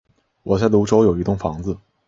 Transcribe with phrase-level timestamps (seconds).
[0.41, 1.77] 我在芦洲有一栋房子